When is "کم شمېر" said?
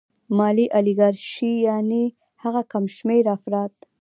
2.71-3.23